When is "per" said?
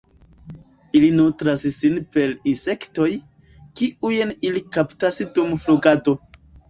2.17-2.33